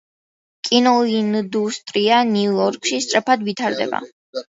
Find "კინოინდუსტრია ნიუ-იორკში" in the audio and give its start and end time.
0.69-3.03